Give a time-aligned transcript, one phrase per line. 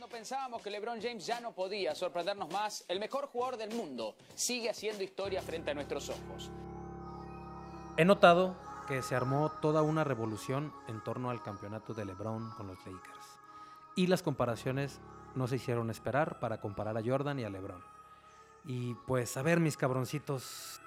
[0.00, 4.14] Cuando pensábamos que LeBron James ya no podía sorprendernos más, el mejor jugador del mundo
[4.34, 6.50] sigue haciendo historia frente a nuestros ojos.
[7.98, 8.56] He notado
[8.88, 13.26] que se armó toda una revolución en torno al campeonato de LeBron con los Lakers.
[13.94, 15.02] Y las comparaciones
[15.34, 17.84] no se hicieron esperar para comparar a Jordan y a LeBron.
[18.64, 20.80] Y pues, a ver, mis cabroncitos.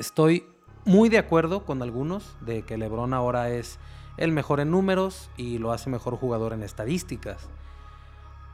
[0.00, 0.52] Estoy
[0.84, 3.78] muy de acuerdo con algunos de que LeBron ahora es
[4.16, 7.48] el mejor en números y lo hace mejor jugador en estadísticas.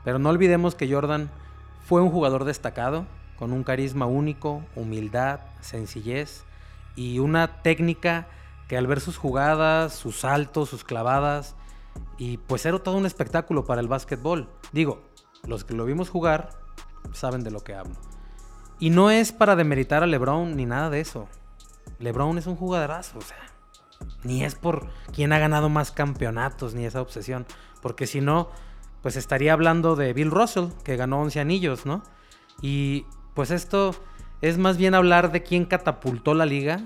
[0.03, 1.29] Pero no olvidemos que Jordan
[1.85, 3.05] fue un jugador destacado,
[3.37, 6.43] con un carisma único, humildad, sencillez
[6.95, 8.27] y una técnica
[8.67, 11.55] que al ver sus jugadas, sus saltos, sus clavadas,
[12.17, 14.49] y pues era todo un espectáculo para el básquetbol.
[14.71, 15.01] Digo,
[15.47, 16.49] los que lo vimos jugar
[17.13, 17.95] saben de lo que hablo.
[18.77, 21.27] Y no es para demeritar a LeBron ni nada de eso.
[21.99, 23.37] LeBron es un jugadorazo, o sea,
[24.23, 27.45] ni es por quién ha ganado más campeonatos, ni esa obsesión.
[27.81, 28.49] Porque si no,
[29.01, 32.03] pues estaría hablando de Bill Russell, que ganó 11 anillos, ¿no?
[32.61, 33.95] Y pues esto
[34.41, 36.81] es más bien hablar de quién catapultó la liga.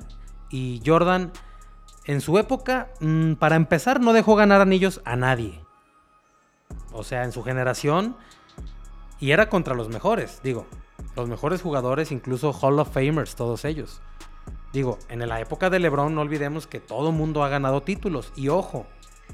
[0.50, 1.32] Y Jordan,
[2.06, 5.60] en su época, mm, para empezar, no dejó ganar anillos a nadie.
[6.92, 8.16] O sea, en su generación.
[9.20, 10.68] Y era contra los mejores, digo.
[11.16, 14.02] Los mejores jugadores, incluso Hall of Famers, todos ellos.
[14.74, 18.34] Digo, en la época de LeBron no olvidemos que todo mundo ha ganado títulos.
[18.36, 18.88] Y ojo,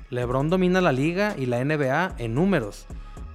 [0.10, 2.86] LeBron domina la liga y la NBA en números,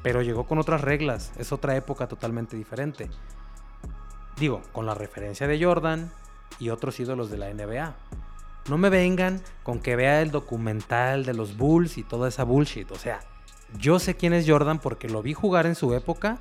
[0.02, 3.08] pero llegó con otras reglas, es otra época totalmente diferente.
[4.36, 6.12] Digo, con la referencia de Jordan
[6.58, 7.94] y otros ídolos de la NBA.
[8.68, 12.90] No me vengan con que vea el documental de los Bulls y toda esa bullshit.
[12.90, 13.20] O sea,
[13.78, 16.38] yo sé quién es Jordan porque lo vi jugar en su época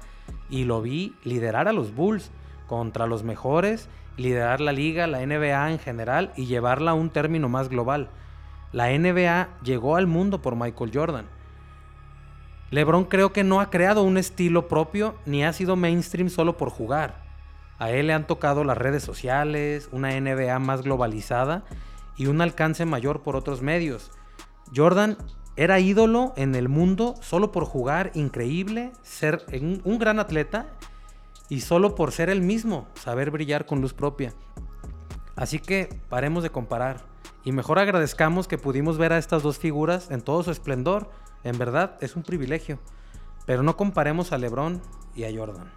[0.50, 2.32] y lo vi liderar a los Bulls
[2.68, 7.50] contra los mejores liderar la liga, la NBA en general y llevarla a un término
[7.50, 8.10] más global.
[8.72, 11.26] La NBA llegó al mundo por Michael Jordan.
[12.72, 16.70] LeBron creo que no ha creado un estilo propio ni ha sido mainstream solo por
[16.70, 17.22] jugar.
[17.78, 21.64] A él le han tocado las redes sociales, una NBA más globalizada
[22.18, 24.12] y un alcance mayor por otros medios.
[24.76, 25.18] Jordan
[25.56, 30.68] era ídolo en el mundo solo por jugar increíble, ser un gran atleta
[31.50, 34.34] y solo por ser el mismo, saber brillar con luz propia.
[35.36, 37.06] Así que paremos de comparar
[37.44, 41.10] y mejor agradezcamos que pudimos ver a estas dos figuras en todo su esplendor.
[41.44, 42.80] En verdad es un privilegio.
[43.46, 44.82] Pero no comparemos a LeBron
[45.14, 45.70] y a Jordan.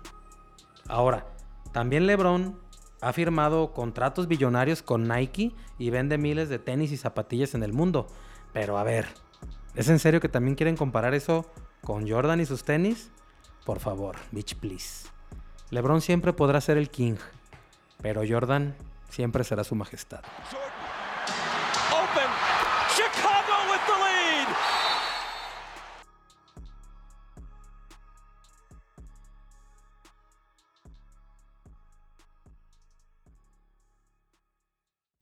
[0.89, 1.27] Ahora,
[1.73, 2.61] también LeBron
[3.01, 7.73] ha firmado contratos billonarios con Nike y vende miles de tenis y zapatillas en el
[7.73, 8.07] mundo.
[8.53, 9.07] Pero a ver,
[9.75, 11.51] ¿es en serio que también quieren comparar eso
[11.83, 13.11] con Jordan y sus tenis?
[13.65, 15.16] Por favor, bitch, please.
[15.71, 17.17] LeBron siempre podrá ser el king,
[18.03, 18.75] pero Jordan
[19.11, 20.21] siempre será su majestad.